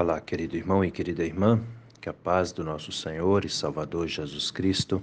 Olá, 0.00 0.20
querido 0.20 0.56
irmão 0.56 0.84
e 0.84 0.92
querida 0.92 1.24
irmã, 1.24 1.60
que 2.00 2.08
a 2.08 2.14
paz 2.14 2.52
do 2.52 2.62
nosso 2.62 2.92
Senhor 2.92 3.44
e 3.44 3.50
Salvador 3.50 4.06
Jesus 4.06 4.48
Cristo 4.48 5.02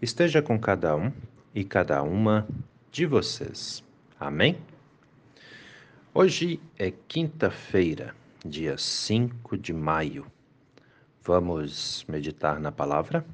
esteja 0.00 0.40
com 0.40 0.56
cada 0.56 0.94
um 0.94 1.10
e 1.52 1.64
cada 1.64 2.00
uma 2.04 2.46
de 2.92 3.06
vocês. 3.06 3.82
Amém? 4.20 4.56
Hoje 6.14 6.60
é 6.78 6.92
quinta-feira, 7.08 8.14
dia 8.46 8.78
5 8.78 9.58
de 9.58 9.72
maio. 9.72 10.24
Vamos 11.24 12.04
meditar 12.08 12.60
na 12.60 12.70
palavra? 12.70 13.26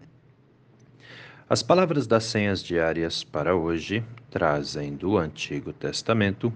As 1.46 1.62
palavras 1.62 2.06
das 2.06 2.24
senhas 2.24 2.64
diárias 2.64 3.22
para 3.22 3.54
hoje 3.54 4.02
trazem 4.36 4.94
do 4.94 5.16
Antigo 5.16 5.72
Testamento 5.72 6.52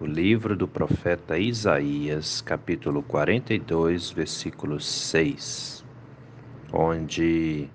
o 0.00 0.04
livro 0.04 0.56
do 0.56 0.66
profeta 0.66 1.38
Isaías, 1.38 2.40
capítulo 2.40 3.04
42, 3.04 4.10
versículo 4.10 4.80
6, 4.80 5.84
onde 6.72 7.68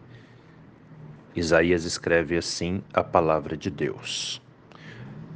Isaías 1.34 1.86
escreve 1.86 2.36
assim 2.36 2.84
a 2.94 3.02
palavra 3.02 3.56
de 3.56 3.72
Deus: 3.72 4.42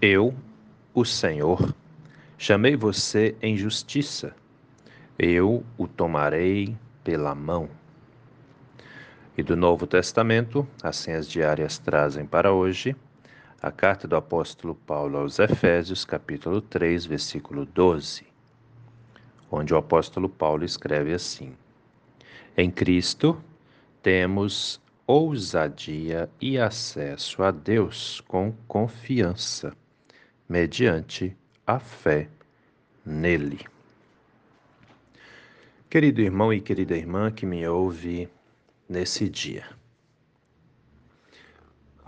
Eu, 0.02 0.36
o 0.94 1.06
Senhor, 1.06 1.74
chamei 2.38 2.76
você 2.76 3.38
em 3.42 3.56
justiça, 3.56 4.36
eu 5.18 5.64
o 5.78 5.88
tomarei 5.88 6.76
pela 7.06 7.34
mão. 7.34 7.70
E 9.38 9.42
do 9.42 9.56
Novo 9.56 9.88
Testamento, 9.88 10.68
as 10.84 10.98
senhas 10.98 11.26
diárias 11.26 11.78
trazem 11.78 12.26
para 12.26 12.52
hoje 12.52 12.94
a 13.62 13.72
carta 13.72 14.08
do 14.08 14.16
apóstolo 14.16 14.74
Paulo 14.74 15.18
aos 15.18 15.38
Efésios, 15.38 16.06
capítulo 16.06 16.62
3, 16.62 17.06
versículo 17.06 17.66
12, 17.66 18.26
onde 19.52 19.74
o 19.74 19.78
apóstolo 19.78 20.30
Paulo 20.30 20.64
escreve 20.64 21.14
assim: 21.14 21.56
Em 22.56 22.72
Cristo 22.72 23.42
temos 24.02 24.82
ousadia 25.06 26.30
e 26.40 26.58
acesso 26.58 27.44
a 27.44 27.52
Deus 27.52 28.22
com 28.22 28.54
confiança, 28.68 29.74
mediante 30.48 31.36
a 31.68 31.80
fé 31.80 32.30
nele. 33.06 33.60
Querido 35.90 36.22
irmão 36.22 36.54
e 36.54 36.62
querida 36.62 36.96
irmã 36.96 37.32
que 37.32 37.46
me 37.46 37.68
ouve 37.68 38.30
nesse 38.88 39.28
dia, 39.28 39.66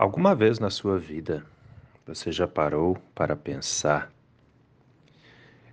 Alguma 0.02 0.34
vez 0.34 0.58
na 0.58 0.68
sua 0.68 0.98
vida 0.98 1.46
você 2.04 2.32
já 2.32 2.48
parou 2.48 2.96
para 3.14 3.36
pensar 3.36 4.12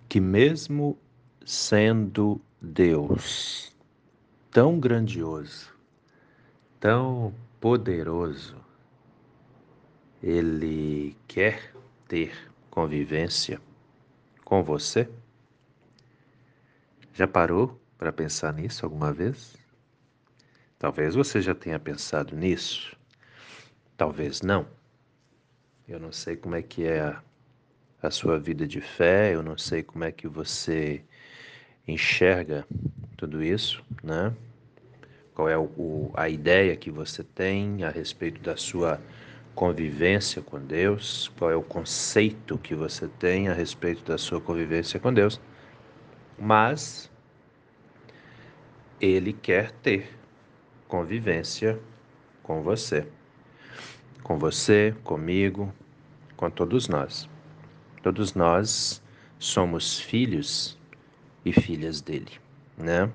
que, 0.07 0.19
mesmo 0.21 0.95
sendo 1.43 2.39
Deus 2.61 3.75
tão 4.51 4.79
grandioso, 4.79 5.73
tão 6.79 7.33
poderoso, 7.59 8.55
Ele 10.21 11.17
quer 11.27 11.73
ter 12.07 12.51
convivência 12.69 13.59
com 14.45 14.63
você? 14.63 15.09
Já 17.15 17.27
parou 17.27 17.81
para 17.97 18.13
pensar 18.13 18.53
nisso 18.53 18.85
alguma 18.85 19.11
vez? 19.11 19.57
Talvez 20.77 21.15
você 21.15 21.41
já 21.41 21.55
tenha 21.55 21.79
pensado 21.79 22.35
nisso. 22.35 22.98
Talvez 23.99 24.41
não. 24.41 24.65
Eu 25.85 25.99
não 25.99 26.09
sei 26.09 26.37
como 26.37 26.55
é 26.55 26.61
que 26.61 26.85
é 26.85 27.01
a, 27.01 27.21
a 28.01 28.09
sua 28.09 28.39
vida 28.39 28.65
de 28.65 28.79
fé, 28.79 29.35
eu 29.35 29.43
não 29.43 29.57
sei 29.57 29.83
como 29.83 30.05
é 30.05 30.09
que 30.09 30.25
você 30.25 31.03
enxerga 31.85 32.65
tudo 33.17 33.43
isso, 33.43 33.83
né? 34.01 34.33
Qual 35.35 35.49
é 35.49 35.57
o, 35.57 36.11
a 36.13 36.29
ideia 36.29 36.77
que 36.77 36.89
você 36.89 37.25
tem 37.25 37.83
a 37.83 37.89
respeito 37.89 38.39
da 38.39 38.55
sua 38.55 39.01
convivência 39.53 40.41
com 40.41 40.61
Deus? 40.61 41.29
Qual 41.37 41.51
é 41.51 41.55
o 41.57 41.61
conceito 41.61 42.57
que 42.57 42.73
você 42.73 43.05
tem 43.05 43.49
a 43.49 43.53
respeito 43.53 44.01
da 44.05 44.17
sua 44.17 44.39
convivência 44.39 44.97
com 44.97 45.13
Deus? 45.13 45.41
Mas 46.37 47.11
Ele 49.01 49.33
quer 49.33 49.71
ter 49.71 50.17
convivência 50.87 51.77
com 52.41 52.61
você 52.61 53.05
com 54.23 54.37
você, 54.37 54.95
comigo, 55.03 55.73
com 56.35 56.49
todos 56.49 56.87
nós. 56.87 57.29
Todos 58.01 58.33
nós 58.33 59.01
somos 59.37 59.99
filhos 59.99 60.77
e 61.43 61.51
filhas 61.51 62.01
dele, 62.01 62.31
né? 62.77 63.11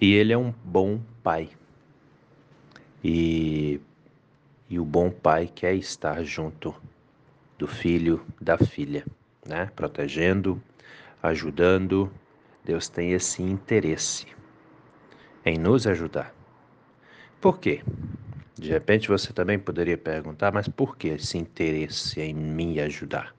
E 0.00 0.14
ele 0.14 0.32
é 0.32 0.38
um 0.38 0.52
bom 0.64 1.00
pai. 1.22 1.50
E, 3.02 3.80
e 4.68 4.78
o 4.78 4.84
bom 4.84 5.10
pai 5.10 5.50
quer 5.52 5.74
estar 5.74 6.22
junto 6.24 6.74
do 7.58 7.66
filho, 7.66 8.24
da 8.40 8.58
filha, 8.58 9.04
né? 9.46 9.70
Protegendo, 9.74 10.60
ajudando. 11.22 12.12
Deus 12.64 12.88
tem 12.88 13.12
esse 13.12 13.42
interesse 13.42 14.26
em 15.44 15.56
nos 15.56 15.86
ajudar. 15.86 16.34
Por 17.40 17.58
quê? 17.58 17.82
De 18.58 18.70
repente 18.70 19.08
você 19.08 19.34
também 19.34 19.58
poderia 19.58 19.98
perguntar, 19.98 20.50
mas 20.50 20.66
por 20.66 20.96
que 20.96 21.08
esse 21.08 21.36
interesse 21.36 22.22
em 22.22 22.32
me 22.32 22.80
ajudar? 22.80 23.36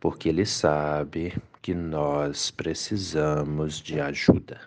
Porque 0.00 0.30
ele 0.30 0.46
sabe 0.46 1.36
que 1.60 1.74
nós 1.74 2.50
precisamos 2.50 3.78
de 3.80 4.00
ajuda. 4.00 4.60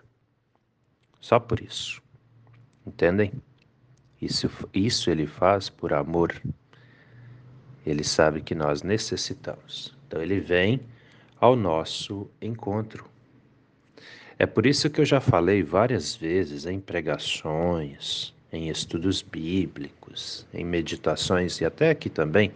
Só 1.20 1.40
por 1.40 1.60
isso. 1.60 2.00
Entendem? 2.86 3.32
Isso, 4.20 4.48
isso 4.72 5.10
ele 5.10 5.26
faz 5.26 5.68
por 5.68 5.92
amor. 5.92 6.40
Ele 7.84 8.04
sabe 8.04 8.40
que 8.40 8.54
nós 8.54 8.84
necessitamos. 8.84 9.96
Então 10.06 10.22
ele 10.22 10.38
vem 10.38 10.80
ao 11.40 11.56
nosso 11.56 12.30
encontro. 12.40 13.04
É 14.38 14.46
por 14.46 14.64
isso 14.64 14.88
que 14.88 15.00
eu 15.00 15.04
já 15.04 15.20
falei 15.20 15.64
várias 15.64 16.14
vezes 16.14 16.66
em 16.66 16.78
pregações, 16.78 18.32
em 18.52 18.68
estudos 18.68 19.22
bíblicos, 19.22 20.46
em 20.52 20.64
meditações 20.64 21.60
e 21.60 21.64
até 21.64 21.90
aqui 21.90 22.10
também, 22.10 22.52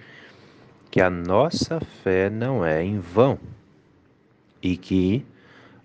que 0.91 1.01
a 1.01 1.09
nossa 1.09 1.81
fé 1.81 2.29
não 2.29 2.65
é 2.65 2.85
em 2.85 2.99
vão 2.99 3.39
e 4.63 4.77
que 4.77 5.25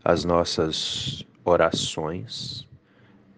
as 0.04 0.26
nossas 0.26 1.26
orações 1.46 2.68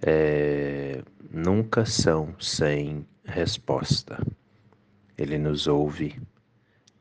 é, 0.02 1.02
nunca 1.32 1.86
são 1.86 2.36
sem 2.40 3.06
resposta. 3.24 4.18
Ele 5.18 5.38
nos 5.38 5.68
ouve 5.68 6.20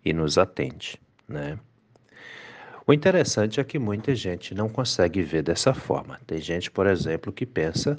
e 0.05 0.13
nos 0.13 0.37
atende, 0.37 1.01
né? 1.27 1.59
O 2.87 2.93
interessante 2.93 3.61
é 3.61 3.65
que 3.65 3.79
muita 3.79 4.15
gente 4.15 4.55
não 4.55 4.69
consegue 4.69 5.23
ver 5.23 5.43
dessa 5.43 5.73
forma. 5.73 6.21
Tem 6.27 6.39
gente, 6.39 6.71
por 6.71 6.87
exemplo, 6.87 7.33
que 7.33 7.47
pensa 7.47 7.97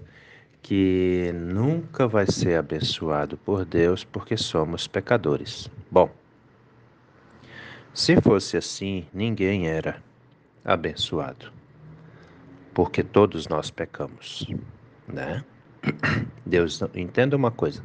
que 0.63 1.33
nunca 1.35 2.07
vai 2.07 2.25
ser 2.25 2.57
abençoado 2.57 3.37
por 3.37 3.65
Deus 3.65 4.05
porque 4.05 4.37
somos 4.37 4.87
pecadores. 4.87 5.69
Bom, 5.91 6.09
se 7.93 8.19
fosse 8.21 8.55
assim, 8.55 9.05
ninguém 9.13 9.67
era 9.67 10.01
abençoado, 10.63 11.51
porque 12.73 13.03
todos 13.03 13.45
nós 13.49 13.69
pecamos, 13.69 14.47
né? 15.05 15.43
Deus, 16.45 16.81
entenda 16.95 17.35
uma 17.35 17.51
coisa. 17.51 17.83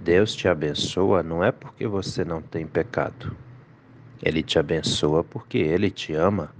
Deus 0.00 0.34
te 0.34 0.48
abençoa 0.48 1.22
não 1.22 1.44
é 1.44 1.52
porque 1.52 1.86
você 1.86 2.24
não 2.24 2.40
tem 2.40 2.66
pecado. 2.66 3.36
Ele 4.22 4.42
te 4.42 4.58
abençoa 4.58 5.22
porque 5.22 5.58
ele 5.58 5.90
te 5.90 6.14
ama. 6.14 6.50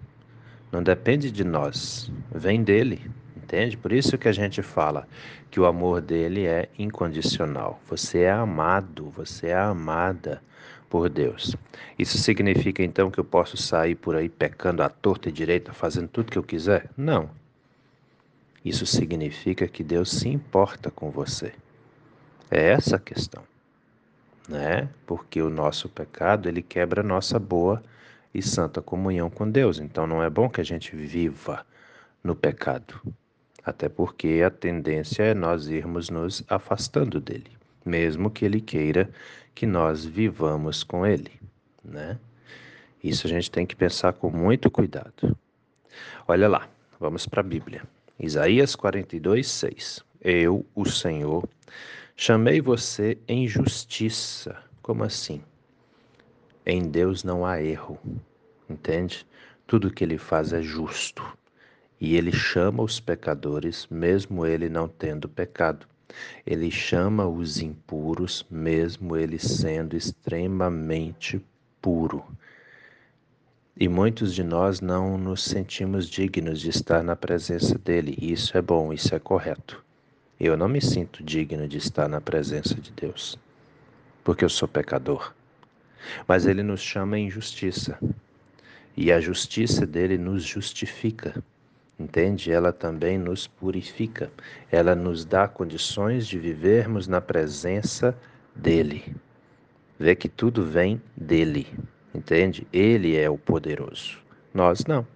Não 0.71 0.83
depende 0.83 1.31
de 1.31 1.45
nós, 1.45 2.13
vem 2.31 2.63
dele 2.63 3.11
entende? 3.51 3.77
Por 3.77 3.93
isso 3.93 4.17
que 4.17 4.29
a 4.29 4.33
gente 4.33 4.63
fala 4.63 5.09
que 5.51 5.59
o 5.59 5.67
amor 5.67 6.01
dele 6.01 6.47
é 6.47 6.69
incondicional. 6.79 7.81
Você 7.89 8.21
é 8.21 8.31
amado, 8.31 9.11
você 9.11 9.49
é 9.49 9.59
amada 9.59 10.41
por 10.89 11.09
Deus. 11.09 11.57
Isso 11.99 12.17
significa 12.17 12.83
então 12.83 13.11
que 13.11 13.19
eu 13.19 13.25
posso 13.25 13.57
sair 13.57 13.97
por 13.97 14.15
aí 14.15 14.29
pecando 14.29 14.83
à 14.83 14.89
torta 14.89 15.29
e 15.29 15.33
direita, 15.33 15.73
fazendo 15.73 16.09
tudo 16.09 16.31
que 16.31 16.39
eu 16.39 16.43
quiser? 16.45 16.89
Não. 16.97 17.29
Isso 18.65 18.87
significa 18.87 19.67
que 19.67 19.83
Deus 19.83 20.11
se 20.11 20.29
importa 20.29 20.91
com 20.91 21.11
você. 21.11 21.53
É 22.51 22.71
essa 22.71 22.97
a 22.97 23.01
questão, 23.01 23.43
né? 24.49 24.89
Porque 25.07 25.41
o 25.41 25.51
nosso 25.51 25.89
pecado 25.89 26.49
ele 26.49 26.63
quebra 26.63 27.01
a 27.01 27.05
nossa 27.05 27.39
boa 27.39 27.83
e 28.35 28.43
santa 28.43 28.83
comunhão 28.83 29.31
com 29.31 29.49
Deus. 29.49 29.79
Então 29.79 30.07
não 30.07 30.23
é 30.23 30.29
bom 30.29 30.49
que 30.49 30.61
a 30.61 30.65
gente 30.65 30.95
viva 30.95 31.65
no 32.23 32.35
pecado 32.35 33.01
até 33.65 33.89
porque 33.89 34.43
a 34.45 34.51
tendência 34.51 35.23
é 35.23 35.35
nós 35.35 35.69
irmos 35.69 36.11
nos 36.11 36.43
afastando 36.49 37.21
dele, 37.21 37.51
mesmo 37.85 38.31
que 38.31 38.45
ele 38.45 38.61
queira 38.61 39.11
que 39.55 39.67
nós 39.67 40.05
vivamos 40.05 40.83
com 40.83 41.07
ele, 41.07 41.33
né? 41.85 42.19
Isso 43.03 43.27
a 43.27 43.31
gente 43.31 43.51
tem 43.51 43.65
que 43.65 43.75
pensar 43.75 44.13
com 44.13 44.31
muito 44.31 44.71
cuidado. 44.71 45.37
Olha 46.29 46.49
lá, 46.49 46.69
Vamos 47.01 47.27
para 47.27 47.41
a 47.41 47.43
Bíblia. 47.43 47.83
Isaías 48.19 48.77
42, 48.77 49.49
6. 49.49 50.05
Eu, 50.21 50.67
o 50.75 50.85
Senhor, 50.85 51.49
chamei 52.15 52.61
você 52.61 53.17
em 53.27 53.49
justiça. 53.49 54.63
Como 54.83 55.03
assim? 55.03 55.43
Em 56.67 56.83
Deus 56.83 57.25
não 57.25 57.47
há 57.47 57.63
erro, 57.63 57.99
entende? 58.69 59.27
Tudo 59.67 59.91
que 59.91 60.05
ele 60.05 60.19
faz 60.19 60.53
é 60.53 60.61
justo. 60.61 61.25
E 62.01 62.17
ele 62.17 62.33
chama 62.33 62.83
os 62.83 62.99
pecadores, 62.99 63.87
mesmo 63.91 64.47
ele 64.47 64.71
não 64.71 64.89
tendo 64.89 65.29
pecado. 65.29 65.87
Ele 66.47 66.71
chama 66.71 67.27
os 67.29 67.61
impuros, 67.61 68.45
mesmo 68.51 69.17
ele 69.17 69.39
sendo 69.39 69.97
extremamente 69.97 71.45
puro. 71.81 72.25
E 73.77 73.89
muitos 73.89 74.35
de 74.35 74.43
nós 74.43 74.81
não 74.81 75.17
nos 75.17 75.45
sentimos 75.45 76.09
dignos 76.09 76.61
de 76.61 76.71
estar 76.71 77.03
na 77.03 77.15
presença 77.15 77.79
dele. 77.79 78.17
Isso 78.21 78.57
é 78.57 78.63
bom, 78.63 78.93
isso 78.93 79.15
é 79.15 79.19
correto. 79.19 79.85
Eu 80.39 80.57
não 80.57 80.69
me 80.69 80.81
sinto 80.81 81.23
digno 81.23 81.69
de 81.69 81.77
estar 81.77 82.09
na 82.09 82.21
presença 82.21 82.75
de 82.75 82.91
Deus, 82.93 83.39
porque 84.25 84.45
eu 84.45 84.49
sou 84.49 84.67
pecador. 84.67 85.35
Mas 86.27 86.47
ele 86.47 86.63
nos 86.63 86.81
chama 86.81 87.19
em 87.19 87.31
justiça. 87.31 87.99
E 88.97 89.13
a 89.13 89.21
justiça 89.21 89.87
dele 89.87 90.17
nos 90.17 90.43
justifica. 90.43 91.43
Entende? 92.01 92.51
Ela 92.51 92.73
também 92.73 93.19
nos 93.19 93.47
purifica. 93.47 94.33
Ela 94.73 94.95
nos 94.95 95.23
dá 95.23 95.47
condições 95.47 96.27
de 96.27 96.39
vivermos 96.39 97.07
na 97.07 97.21
presença 97.21 98.17
dele. 98.57 99.15
Vê 99.99 100.15
que 100.15 100.27
tudo 100.27 100.65
vem 100.65 100.99
dele. 101.15 101.67
Entende? 102.15 102.67
Ele 102.73 103.19
é 103.19 103.29
o 103.29 103.37
poderoso. 103.37 104.19
Nós 104.55 104.87
não. 104.87 105.07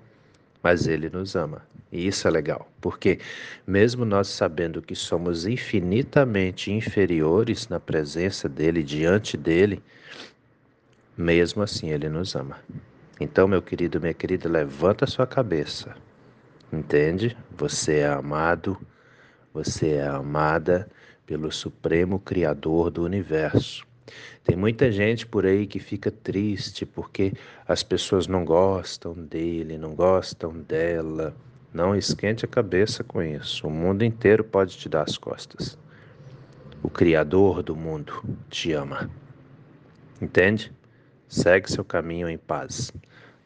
Mas 0.62 0.86
ele 0.86 1.08
nos 1.08 1.34
ama. 1.34 1.62
E 1.90 2.06
isso 2.06 2.28
é 2.28 2.31
legal, 2.31 2.69
porque 2.81 3.19
mesmo 3.66 4.04
nós 4.04 4.28
sabendo 4.28 4.82
que 4.82 4.94
somos 4.94 5.46
infinitamente 5.46 6.70
inferiores 6.70 7.69
na 7.69 7.78
presença 7.80 8.48
dele, 8.48 8.82
diante 8.82 9.37
dele, 9.37 9.80
mesmo 11.16 11.62
assim 11.62 11.90
ele 11.90 12.08
nos 12.08 12.34
ama. 12.34 12.58
Então, 13.20 13.46
meu 13.46 13.62
querido, 13.62 14.00
minha 14.00 14.12
querida, 14.12 14.48
levanta 14.48 15.06
sua 15.06 15.26
cabeça. 15.26 15.94
Entende? 16.72 17.37
Você 17.56 17.99
é 17.99 18.08
amado, 18.08 18.78
você 19.52 19.94
é 19.94 20.06
amada 20.06 20.88
pelo 21.26 21.50
Supremo 21.50 22.19
Criador 22.19 22.90
do 22.90 23.02
universo. 23.02 23.87
Tem 24.43 24.56
muita 24.56 24.93
gente 24.93 25.26
por 25.26 25.46
aí 25.46 25.66
que 25.66 25.78
fica 25.78 26.11
triste 26.11 26.84
porque 26.84 27.32
as 27.66 27.82
pessoas 27.82 28.26
não 28.26 28.44
gostam 28.44 29.14
dele, 29.14 29.78
não 29.78 29.94
gostam 29.94 30.52
dela. 30.52 31.34
Não 31.72 31.96
esquente 31.96 32.44
a 32.44 32.49
cabeça 32.49 33.02
com 33.02 33.22
isso. 33.22 33.66
O 33.66 33.70
mundo 33.70 34.05
inteiro 34.05 34.44
pode 34.44 34.76
te 34.76 34.88
dar 34.88 35.02
as 35.02 35.19
costas. 35.19 35.78
O 36.82 36.90
Criador 36.90 37.62
do 37.62 37.75
mundo 37.75 38.22
te 38.49 38.72
ama. 38.72 39.11
Entende? 40.20 40.70
Segue 41.26 41.70
seu 41.70 41.84
caminho 41.84 42.28
em 42.28 42.38
paz. 42.38 42.93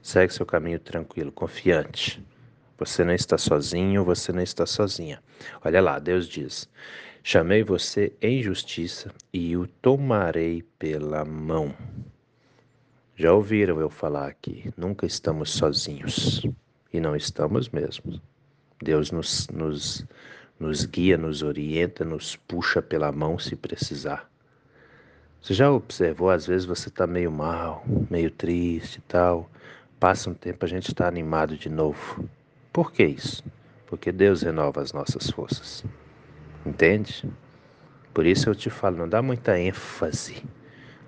Segue 0.02 0.34
seu 0.34 0.44
caminho 0.44 0.78
tranquilo, 0.78 1.32
confiante. 1.32 2.22
Você 2.78 3.02
não 3.02 3.12
está 3.12 3.36
sozinho, 3.36 4.04
você 4.04 4.32
não 4.32 4.42
está 4.42 4.64
sozinha. 4.64 5.20
Olha 5.64 5.80
lá, 5.80 5.98
Deus 5.98 6.28
diz: 6.28 6.68
Chamei 7.24 7.64
você 7.64 8.12
em 8.22 8.40
justiça 8.42 9.12
e 9.32 9.56
o 9.56 9.66
tomarei 9.66 10.62
pela 10.78 11.24
mão. 11.24 11.74
Já 13.16 13.32
ouviram 13.32 13.80
eu 13.80 13.90
falar 13.90 14.28
aqui? 14.28 14.72
Nunca 14.76 15.04
estamos 15.04 15.50
sozinhos. 15.50 16.46
E 16.92 17.00
não 17.00 17.16
estamos 17.16 17.68
mesmo. 17.68 18.20
Deus 18.80 19.10
nos, 19.10 19.48
nos, 19.48 20.06
nos 20.58 20.86
guia, 20.86 21.18
nos 21.18 21.42
orienta, 21.42 22.04
nos 22.04 22.36
puxa 22.36 22.80
pela 22.80 23.10
mão 23.10 23.38
se 23.38 23.56
precisar. 23.56 24.30
Você 25.42 25.52
já 25.52 25.70
observou, 25.70 26.30
às 26.30 26.46
vezes 26.46 26.64
você 26.64 26.88
está 26.88 27.06
meio 27.06 27.30
mal, 27.30 27.84
meio 28.08 28.30
triste 28.30 28.98
e 28.98 29.02
tal. 29.02 29.50
Passa 29.98 30.30
um 30.30 30.34
tempo, 30.34 30.64
a 30.64 30.68
gente 30.68 30.88
está 30.88 31.08
animado 31.08 31.56
de 31.56 31.68
novo. 31.68 32.28
Por 32.78 32.92
que 32.92 33.02
isso? 33.02 33.42
Porque 33.88 34.12
Deus 34.12 34.42
renova 34.42 34.80
as 34.80 34.92
nossas 34.92 35.28
forças. 35.28 35.84
Entende? 36.64 37.28
Por 38.14 38.24
isso 38.24 38.48
eu 38.48 38.54
te 38.54 38.70
falo, 38.70 38.96
não 38.98 39.08
dá 39.08 39.20
muita 39.20 39.58
ênfase 39.58 40.44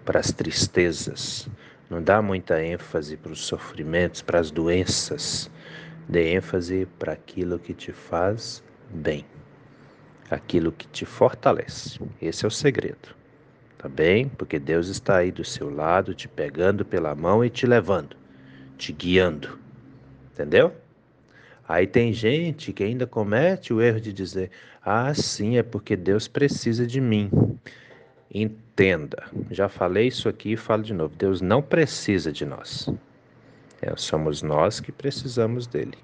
para 0.04 0.18
as 0.18 0.32
tristezas, 0.32 1.48
não 1.88 2.02
dá 2.02 2.20
muita 2.20 2.60
ênfase 2.60 3.16
para 3.16 3.30
os 3.30 3.46
sofrimentos, 3.46 4.20
para 4.20 4.40
as 4.40 4.50
doenças. 4.50 5.48
Dê 6.08 6.32
ênfase 6.34 6.88
para 6.98 7.12
aquilo 7.12 7.56
que 7.56 7.72
te 7.72 7.92
faz 7.92 8.64
bem, 8.92 9.24
aquilo 10.28 10.72
que 10.72 10.88
te 10.88 11.06
fortalece. 11.06 12.00
Esse 12.20 12.44
é 12.44 12.48
o 12.48 12.50
segredo. 12.50 13.14
Tá 13.78 13.88
bem? 13.88 14.28
Porque 14.28 14.58
Deus 14.58 14.88
está 14.88 15.18
aí 15.18 15.30
do 15.30 15.44
seu 15.44 15.72
lado, 15.72 16.16
te 16.16 16.26
pegando 16.26 16.84
pela 16.84 17.14
mão 17.14 17.44
e 17.44 17.48
te 17.48 17.64
levando, 17.64 18.16
te 18.76 18.92
guiando. 18.92 19.56
Entendeu? 20.32 20.79
Aí 21.70 21.86
tem 21.86 22.12
gente 22.12 22.72
que 22.72 22.82
ainda 22.82 23.06
comete 23.06 23.72
o 23.72 23.80
erro 23.80 24.00
de 24.00 24.12
dizer: 24.12 24.50
ah, 24.84 25.14
sim, 25.14 25.56
é 25.56 25.62
porque 25.62 25.94
Deus 25.94 26.26
precisa 26.26 26.84
de 26.84 27.00
mim. 27.00 27.30
Entenda, 28.28 29.28
já 29.52 29.68
falei 29.68 30.08
isso 30.08 30.28
aqui 30.28 30.54
e 30.54 30.56
falo 30.56 30.82
de 30.82 30.92
novo: 30.92 31.14
Deus 31.16 31.40
não 31.40 31.62
precisa 31.62 32.32
de 32.32 32.44
nós. 32.44 32.88
É, 33.80 33.94
somos 33.96 34.42
nós 34.42 34.80
que 34.80 34.90
precisamos 34.90 35.68
dele. 35.68 35.96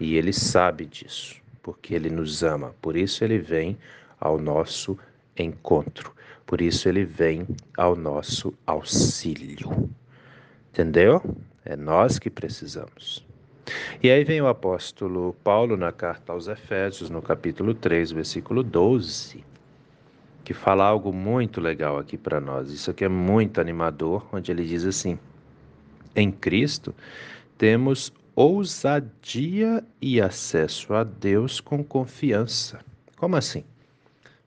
E 0.00 0.16
ele 0.16 0.32
sabe 0.32 0.84
disso, 0.84 1.36
porque 1.62 1.94
ele 1.94 2.10
nos 2.10 2.42
ama. 2.42 2.74
Por 2.82 2.96
isso 2.96 3.22
ele 3.22 3.38
vem 3.38 3.78
ao 4.18 4.36
nosso 4.36 4.98
encontro. 5.36 6.12
Por 6.44 6.60
isso 6.60 6.88
ele 6.88 7.04
vem 7.04 7.46
ao 7.76 7.94
nosso 7.94 8.52
auxílio. 8.66 9.88
Entendeu? 10.72 11.22
É 11.64 11.76
nós 11.76 12.18
que 12.18 12.28
precisamos. 12.28 13.27
E 14.02 14.10
aí 14.10 14.24
vem 14.24 14.40
o 14.40 14.46
apóstolo 14.46 15.34
Paulo 15.42 15.76
na 15.76 15.90
carta 15.90 16.32
aos 16.32 16.46
Efésios, 16.46 17.10
no 17.10 17.20
capítulo 17.20 17.74
3, 17.74 18.12
versículo 18.12 18.62
12, 18.62 19.44
que 20.44 20.54
fala 20.54 20.84
algo 20.84 21.12
muito 21.12 21.60
legal 21.60 21.98
aqui 21.98 22.16
para 22.16 22.40
nós. 22.40 22.70
Isso 22.70 22.90
aqui 22.90 23.04
é 23.04 23.08
muito 23.08 23.60
animador, 23.60 24.26
onde 24.32 24.52
ele 24.52 24.64
diz 24.64 24.84
assim: 24.84 25.18
Em 26.14 26.30
Cristo 26.30 26.94
temos 27.56 28.12
ousadia 28.36 29.84
e 30.00 30.20
acesso 30.20 30.94
a 30.94 31.02
Deus 31.02 31.60
com 31.60 31.82
confiança. 31.82 32.78
Como 33.16 33.34
assim? 33.36 33.64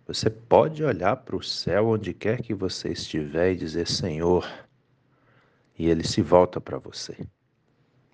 Você 0.07 0.29
pode 0.29 0.83
olhar 0.83 1.17
para 1.17 1.35
o 1.35 1.43
céu 1.43 1.89
onde 1.89 2.13
quer 2.13 2.41
que 2.41 2.53
você 2.53 2.89
estiver 2.89 3.51
e 3.51 3.55
dizer: 3.57 3.87
Senhor, 3.87 4.49
e 5.77 5.89
ele 5.89 6.07
se 6.07 6.21
volta 6.21 6.61
para 6.61 6.77
você 6.77 7.17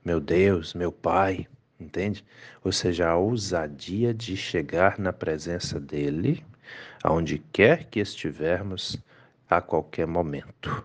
meu 0.07 0.21
Deus, 0.21 0.73
meu 0.73 0.89
Pai, 0.89 1.45
entende? 1.77 2.23
Ou 2.63 2.71
seja, 2.71 3.09
a 3.09 3.17
ousadia 3.17 4.13
de 4.13 4.37
chegar 4.37 4.97
na 4.97 5.11
presença 5.11 5.81
dele, 5.81 6.45
aonde 7.03 7.43
quer 7.51 7.83
que 7.83 7.99
estivermos, 7.99 8.97
a 9.49 9.59
qualquer 9.59 10.07
momento. 10.07 10.81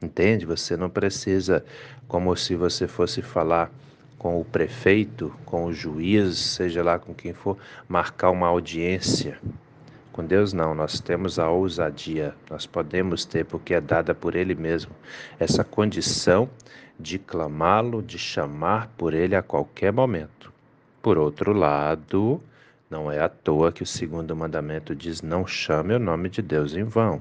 Entende? 0.00 0.46
Você 0.46 0.76
não 0.76 0.88
precisa, 0.88 1.64
como 2.06 2.36
se 2.36 2.54
você 2.54 2.86
fosse 2.86 3.20
falar 3.20 3.68
com 4.16 4.40
o 4.40 4.44
prefeito, 4.44 5.34
com 5.44 5.64
o 5.64 5.72
juiz, 5.72 6.38
seja 6.38 6.84
lá 6.84 7.00
com 7.00 7.12
quem 7.12 7.32
for, 7.32 7.58
marcar 7.88 8.30
uma 8.30 8.46
audiência. 8.46 9.40
Com 10.12 10.24
Deus 10.24 10.52
não, 10.52 10.72
nós 10.72 11.00
temos 11.00 11.36
a 11.36 11.50
ousadia, 11.50 12.32
nós 12.48 12.64
podemos 12.64 13.24
ter, 13.24 13.44
porque 13.44 13.74
é 13.74 13.80
dada 13.80 14.14
por 14.14 14.36
Ele 14.36 14.54
mesmo, 14.54 14.92
essa 15.40 15.64
condição 15.64 16.48
de 17.02 17.18
clamá-lo, 17.18 18.00
de 18.00 18.16
chamar 18.16 18.88
por 18.96 19.12
Ele 19.12 19.34
a 19.34 19.42
qualquer 19.42 19.92
momento. 19.92 20.52
Por 21.02 21.18
outro 21.18 21.52
lado, 21.52 22.40
não 22.88 23.10
é 23.10 23.18
à 23.18 23.28
toa 23.28 23.72
que 23.72 23.82
o 23.82 23.86
segundo 23.86 24.36
mandamento 24.36 24.94
diz: 24.94 25.20
não 25.20 25.46
chame 25.46 25.94
o 25.94 25.98
nome 25.98 26.28
de 26.28 26.40
Deus 26.40 26.76
em 26.76 26.84
vão. 26.84 27.20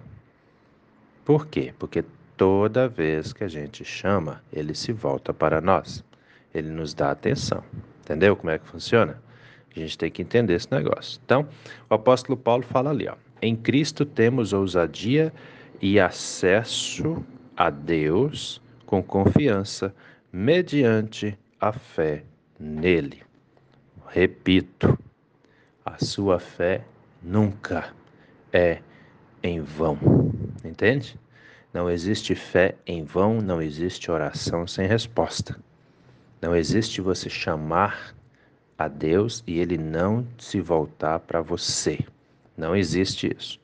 Por 1.25 1.47
quê? 1.47 1.73
Porque 1.79 2.05
toda 2.37 2.87
vez 2.87 3.33
que 3.33 3.43
a 3.43 3.47
gente 3.47 3.83
chama, 3.83 4.43
Ele 4.53 4.75
se 4.75 4.91
volta 4.91 5.33
para 5.33 5.59
nós, 5.59 6.03
Ele 6.53 6.69
nos 6.69 6.93
dá 6.93 7.11
atenção. 7.11 7.63
Entendeu 8.01 8.35
como 8.35 8.51
é 8.51 8.59
que 8.59 8.67
funciona? 8.67 9.21
A 9.75 9.79
gente 9.79 9.97
tem 9.97 10.11
que 10.11 10.21
entender 10.21 10.53
esse 10.53 10.71
negócio. 10.71 11.19
Então, 11.25 11.47
o 11.89 11.93
apóstolo 11.93 12.37
Paulo 12.37 12.63
fala 12.63 12.89
ali, 12.89 13.07
ó, 13.07 13.15
em 13.41 13.55
Cristo 13.55 14.05
temos 14.05 14.53
ousadia 14.53 15.33
e 15.81 15.99
acesso 15.99 17.23
a 17.55 17.69
Deus 17.69 18.61
com 18.91 19.01
confiança, 19.01 19.95
mediante 20.33 21.39
a 21.61 21.71
fé 21.71 22.25
nele. 22.59 23.23
Repito, 24.09 24.99
a 25.85 25.97
sua 26.03 26.41
fé 26.41 26.83
nunca 27.23 27.93
é 28.51 28.81
em 29.41 29.61
vão. 29.61 29.97
Entende? 30.65 31.17
Não 31.73 31.89
existe 31.89 32.35
fé 32.35 32.75
em 32.85 33.05
vão, 33.05 33.39
não 33.39 33.61
existe 33.61 34.11
oração 34.11 34.67
sem 34.67 34.85
resposta. 34.87 35.57
Não 36.41 36.53
existe 36.53 36.99
você 36.99 37.29
chamar 37.29 38.13
a 38.77 38.89
Deus 38.89 39.41
e 39.47 39.57
ele 39.57 39.77
não 39.77 40.27
se 40.37 40.59
voltar 40.59 41.17
para 41.19 41.39
você. 41.39 41.97
Não 42.57 42.75
existe 42.75 43.33
isso. 43.37 43.57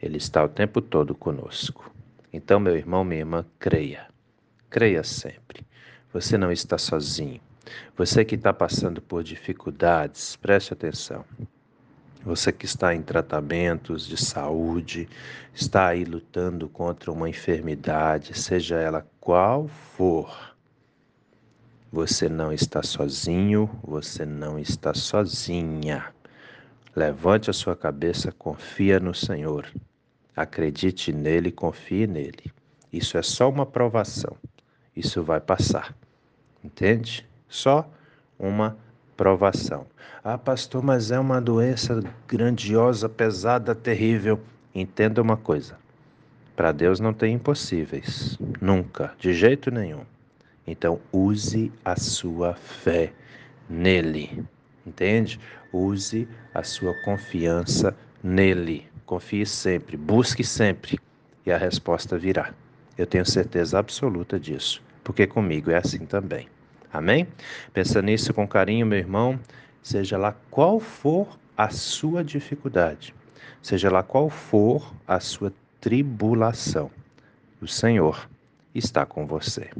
Ele 0.00 0.18
está 0.18 0.44
o 0.44 0.48
tempo 0.48 0.80
todo 0.80 1.12
conosco. 1.12 1.92
Então, 2.32 2.60
meu 2.60 2.76
irmão, 2.76 3.02
minha 3.02 3.22
irmã, 3.22 3.44
creia. 3.58 4.08
Creia 4.70 5.02
sempre. 5.02 5.66
Você 6.12 6.38
não 6.38 6.50
está 6.50 6.78
sozinho. 6.78 7.40
Você 7.96 8.24
que 8.24 8.36
está 8.36 8.52
passando 8.52 9.02
por 9.02 9.22
dificuldades, 9.22 10.36
preste 10.36 10.72
atenção. 10.72 11.24
Você 12.24 12.52
que 12.52 12.66
está 12.66 12.94
em 12.94 13.02
tratamentos 13.02 14.06
de 14.06 14.16
saúde, 14.16 15.08
está 15.54 15.88
aí 15.88 16.04
lutando 16.04 16.68
contra 16.68 17.10
uma 17.10 17.28
enfermidade, 17.28 18.38
seja 18.38 18.76
ela 18.76 19.06
qual 19.20 19.68
for, 19.68 20.50
você 21.92 22.28
não 22.28 22.52
está 22.52 22.84
sozinho, 22.84 23.68
você 23.82 24.24
não 24.24 24.60
está 24.60 24.94
sozinha. 24.94 26.14
Levante 26.94 27.50
a 27.50 27.52
sua 27.52 27.74
cabeça, 27.74 28.30
confia 28.30 29.00
no 29.00 29.12
Senhor. 29.12 29.66
Acredite 30.36 31.12
nele, 31.12 31.50
confie 31.50 32.06
nele. 32.06 32.52
Isso 32.92 33.18
é 33.18 33.22
só 33.22 33.48
uma 33.48 33.66
provação. 33.66 34.36
Isso 34.96 35.22
vai 35.22 35.40
passar. 35.40 35.94
Entende? 36.62 37.26
Só 37.48 37.88
uma 38.38 38.76
provação. 39.16 39.86
Ah, 40.22 40.38
pastor, 40.38 40.82
mas 40.82 41.10
é 41.10 41.18
uma 41.18 41.40
doença 41.40 42.00
grandiosa, 42.26 43.08
pesada, 43.08 43.74
terrível. 43.74 44.40
Entenda 44.74 45.20
uma 45.22 45.36
coisa: 45.36 45.78
para 46.56 46.72
Deus 46.72 47.00
não 47.00 47.12
tem 47.12 47.34
impossíveis, 47.34 48.38
nunca, 48.60 49.14
de 49.18 49.32
jeito 49.32 49.70
nenhum. 49.70 50.04
Então, 50.66 51.00
use 51.12 51.72
a 51.84 51.96
sua 51.96 52.54
fé 52.54 53.12
nele, 53.68 54.44
entende? 54.86 55.40
Use 55.72 56.28
a 56.54 56.62
sua 56.62 56.94
confiança 57.02 57.96
nele. 58.22 58.86
Confie 59.06 59.46
sempre, 59.46 59.96
busque 59.96 60.44
sempre 60.44 61.00
e 61.44 61.50
a 61.50 61.56
resposta 61.56 62.16
virá. 62.16 62.54
Eu 63.00 63.06
tenho 63.06 63.24
certeza 63.24 63.78
absoluta 63.78 64.38
disso, 64.38 64.82
porque 65.02 65.26
comigo 65.26 65.70
é 65.70 65.76
assim 65.76 66.04
também. 66.04 66.50
Amém? 66.92 67.26
Pensa 67.72 68.02
nisso 68.02 68.34
com 68.34 68.46
carinho, 68.46 68.84
meu 68.84 68.98
irmão. 68.98 69.40
Seja 69.82 70.18
lá 70.18 70.36
qual 70.50 70.78
for 70.78 71.26
a 71.56 71.70
sua 71.70 72.22
dificuldade, 72.22 73.14
seja 73.62 73.90
lá 73.90 74.02
qual 74.02 74.28
for 74.28 74.94
a 75.08 75.18
sua 75.18 75.50
tribulação, 75.80 76.90
o 77.58 77.66
Senhor 77.66 78.28
está 78.74 79.06
com 79.06 79.26
você. 79.26 79.70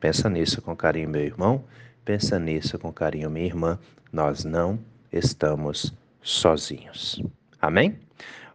Pensa 0.00 0.28
nisso 0.28 0.60
com 0.60 0.74
carinho, 0.74 1.08
meu 1.08 1.22
irmão. 1.22 1.62
Pensa 2.04 2.40
nisso 2.40 2.76
com 2.76 2.92
carinho, 2.92 3.30
minha 3.30 3.46
irmã. 3.46 3.78
Nós 4.12 4.44
não 4.44 4.80
estamos 5.12 5.94
sozinhos. 6.20 7.22
Amém? 7.62 8.00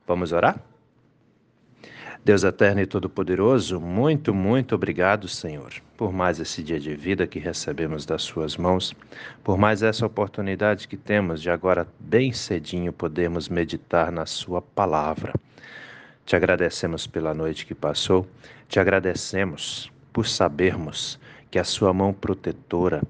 Vamos 0.06 0.34
orar? 0.34 0.69
Deus 2.24 2.44
eterno 2.44 2.82
e 2.82 2.86
todo-poderoso, 2.86 3.80
muito, 3.80 4.34
muito 4.34 4.76
obrigado, 4.76 5.28
Senhor, 5.28 5.74
por 5.96 6.12
mais 6.12 6.38
esse 6.38 6.62
dia 6.62 6.78
de 6.78 6.94
vida 6.94 7.26
que 7.26 7.40
recebemos 7.40 8.06
das 8.06 8.24
Suas 8.24 8.58
mãos, 8.58 8.94
por 9.42 9.58
mais 9.58 9.82
essa 9.82 10.06
oportunidade 10.06 10.88
que 10.88 10.98
temos 10.98 11.42
de 11.42 11.50
agora, 11.50 11.88
bem 11.98 12.34
cedinho, 12.34 12.92
podermos 12.92 13.48
meditar 13.48 14.12
na 14.12 14.26
Sua 14.26 14.62
palavra. 14.62 15.34
Te 16.26 16.36
agradecemos 16.36 17.08
pela 17.08 17.34
noite 17.34 17.66
que 17.66 17.74
passou, 17.74 18.28
te 18.68 18.82
agradecemos 18.82 19.90
por 20.12 20.28
sabermos 20.28 21.18
que 21.50 21.58
a 21.58 21.64
Sua 21.64 21.94
mão 21.94 22.14
protetora, 22.14 23.02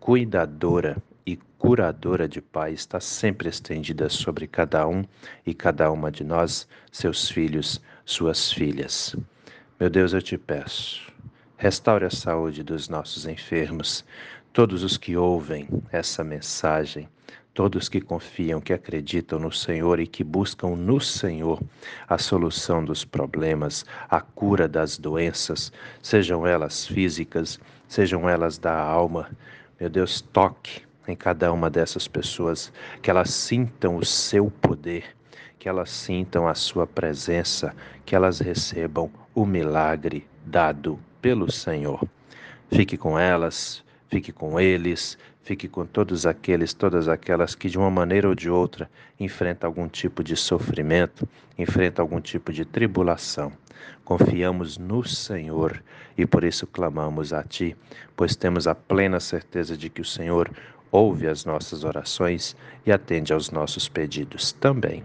cuidadora 0.00 0.96
e 1.24 1.36
curadora 1.56 2.28
de 2.28 2.42
Pai 2.42 2.72
está 2.72 2.98
sempre 2.98 3.48
estendida 3.48 4.08
sobre 4.08 4.46
cada 4.48 4.86
um 4.88 5.04
e 5.46 5.54
cada 5.54 5.90
uma 5.90 6.10
de 6.10 6.24
nós, 6.24 6.68
seus 6.90 7.30
filhos, 7.30 7.80
suas 8.06 8.52
filhas. 8.52 9.16
Meu 9.80 9.90
Deus, 9.90 10.12
eu 10.14 10.22
te 10.22 10.38
peço, 10.38 11.12
restaure 11.56 12.04
a 12.04 12.10
saúde 12.10 12.62
dos 12.62 12.88
nossos 12.88 13.26
enfermos, 13.26 14.04
todos 14.52 14.84
os 14.84 14.96
que 14.96 15.16
ouvem 15.16 15.68
essa 15.90 16.22
mensagem, 16.22 17.08
todos 17.52 17.88
que 17.88 18.00
confiam, 18.00 18.60
que 18.60 18.72
acreditam 18.72 19.40
no 19.40 19.50
Senhor 19.50 19.98
e 19.98 20.06
que 20.06 20.22
buscam 20.22 20.76
no 20.76 21.00
Senhor 21.00 21.60
a 22.08 22.16
solução 22.16 22.84
dos 22.84 23.04
problemas, 23.04 23.84
a 24.08 24.20
cura 24.20 24.68
das 24.68 24.96
doenças, 24.96 25.72
sejam 26.00 26.46
elas 26.46 26.86
físicas, 26.86 27.58
sejam 27.88 28.28
elas 28.28 28.56
da 28.56 28.78
alma. 28.78 29.28
Meu 29.80 29.90
Deus, 29.90 30.20
toque 30.20 30.82
em 31.08 31.16
cada 31.16 31.52
uma 31.52 31.68
dessas 31.68 32.06
pessoas, 32.06 32.72
que 33.02 33.10
elas 33.10 33.30
sintam 33.30 33.96
o 33.96 34.04
seu 34.04 34.48
poder, 34.48 35.15
que 35.58 35.68
elas 35.68 35.90
sintam 35.90 36.46
a 36.46 36.54
sua 36.54 36.86
presença, 36.86 37.74
que 38.04 38.14
elas 38.14 38.40
recebam 38.40 39.10
o 39.34 39.44
milagre 39.44 40.26
dado 40.44 40.98
pelo 41.20 41.50
Senhor. 41.50 42.06
Fique 42.70 42.96
com 42.96 43.18
elas, 43.18 43.82
fique 44.08 44.32
com 44.32 44.60
eles, 44.60 45.18
fique 45.42 45.68
com 45.68 45.86
todos 45.86 46.26
aqueles, 46.26 46.74
todas 46.74 47.08
aquelas 47.08 47.54
que 47.54 47.68
de 47.68 47.78
uma 47.78 47.90
maneira 47.90 48.28
ou 48.28 48.34
de 48.34 48.50
outra 48.50 48.90
enfrentam 49.18 49.68
algum 49.68 49.88
tipo 49.88 50.22
de 50.22 50.36
sofrimento, 50.36 51.28
enfrentam 51.56 52.02
algum 52.02 52.20
tipo 52.20 52.52
de 52.52 52.64
tribulação. 52.64 53.52
Confiamos 54.04 54.78
no 54.78 55.04
Senhor 55.04 55.82
e 56.16 56.26
por 56.26 56.44
isso 56.44 56.66
clamamos 56.66 57.32
a 57.32 57.42
Ti, 57.42 57.76
pois 58.16 58.36
temos 58.36 58.66
a 58.66 58.74
plena 58.74 59.20
certeza 59.20 59.76
de 59.76 59.88
que 59.88 60.00
o 60.00 60.04
Senhor 60.04 60.50
ouve 60.90 61.26
as 61.26 61.44
nossas 61.44 61.84
orações 61.84 62.56
e 62.84 62.92
atende 62.92 63.32
aos 63.32 63.50
nossos 63.50 63.88
pedidos 63.88 64.52
também. 64.52 65.04